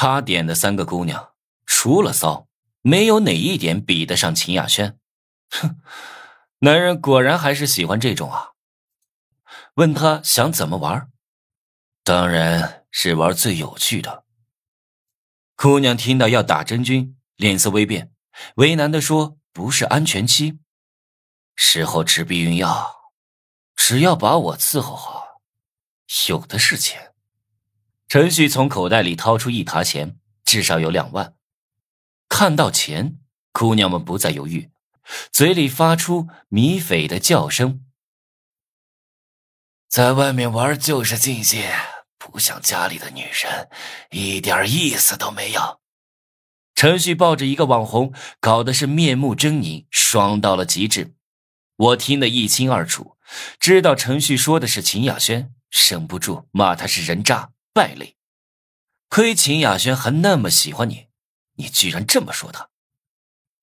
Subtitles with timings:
[0.00, 1.32] 他点的三个姑娘，
[1.66, 2.46] 除了骚，
[2.82, 4.96] 没有哪一点比得上秦雅轩。
[5.50, 5.80] 哼，
[6.60, 8.50] 男人果然还是喜欢这种啊。
[9.74, 11.10] 问他想怎么玩，
[12.04, 14.22] 当然是玩最有趣的。
[15.56, 18.12] 姑娘听到要打真菌，脸色微变，
[18.54, 20.60] 为难的说：“不是安全期，
[21.56, 23.10] 事后吃避孕药，
[23.74, 25.40] 只要把我伺候好，
[26.28, 27.14] 有的是钱。”
[28.08, 31.34] 陈旭从口袋里掏出一沓钱，至少有两万。
[32.26, 33.18] 看到钱，
[33.52, 34.70] 姑娘们不再犹豫，
[35.30, 37.84] 嘴里发出米匪的叫声。
[39.90, 41.62] 在外面玩就是尽兴，
[42.16, 43.68] 不像家里的女人，
[44.10, 45.80] 一点意思都没有。
[46.74, 51.14] 陈旭抱着一个网红，搞得是面目狰狞，爽到了极致。
[51.76, 53.18] 我听得一清二楚，
[53.60, 55.52] 知道陈旭说的是秦雅轩，
[55.90, 58.16] 忍不住骂他是人渣败类。
[59.08, 61.06] 亏秦雅轩还那么喜欢你，
[61.54, 62.70] 你居然这么说他。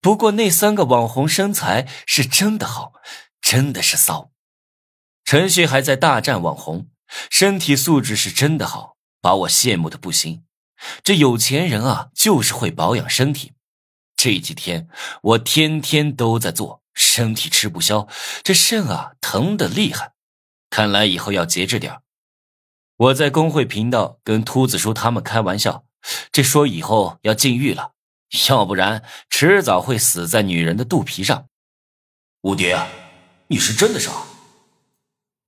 [0.00, 2.92] 不过那三个网红身材是真的好，
[3.40, 4.30] 真的是骚。
[5.24, 6.88] 陈旭还在大战网红，
[7.28, 10.44] 身体素质是真的好，把我羡慕的不行。
[11.02, 13.54] 这有钱人啊，就是会保养身体。
[14.16, 14.88] 这几天
[15.22, 18.06] 我天天都在做，身体吃不消，
[18.44, 20.12] 这肾啊疼的厉害。
[20.70, 22.00] 看来以后要节制点
[23.04, 25.84] 我在工会频道跟秃子叔他们开玩笑，
[26.32, 27.92] 这说以后要禁欲了，
[28.48, 31.46] 要不然迟早会死在女人的肚皮上。
[32.42, 32.78] 吴蝶，
[33.48, 34.10] 你是真的傻。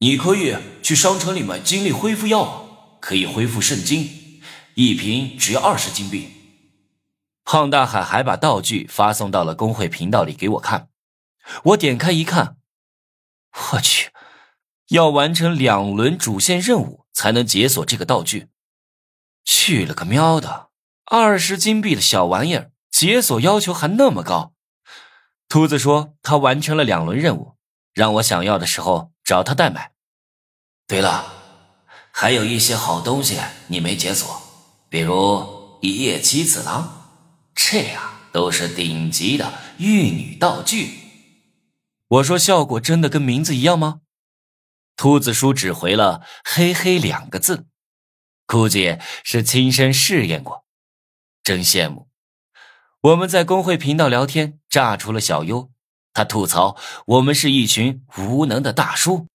[0.00, 4.42] 你可以去商城里买精力恢复药，可以恢复肾精，
[4.74, 6.28] 一瓶只要二十金币。
[7.44, 10.90] 胖大海还把道具发送到了工会频道里给我看，
[11.64, 12.58] 我点开一看，
[13.72, 14.10] 我去，
[14.88, 18.48] 要完成两轮主线任务才能解锁这个道具。
[19.44, 20.68] 去了个喵的，
[21.06, 24.52] 二十金币的小玩意儿，解锁要求还那么高。
[25.48, 27.56] 秃子说他完成了两轮任务，
[27.94, 29.10] 让我想要的时候。
[29.26, 29.90] 找他代买。
[30.86, 31.26] 对了，
[32.12, 34.40] 还有一些好东西你没解锁，
[34.88, 37.10] 比如一夜七次郎，
[37.52, 40.92] 这呀都是顶级的玉女道具。
[42.06, 44.02] 我说效果真的跟名字一样吗？
[44.96, 47.66] 秃子叔只回了“嘿嘿”两个字，
[48.46, 50.64] 估计是亲身试验过。
[51.44, 52.08] 真羡慕。
[53.02, 55.70] 我们在工会频道聊天，炸出了小优。
[56.12, 56.76] 他吐槽
[57.06, 59.28] ：“我们是一群无能的大叔。”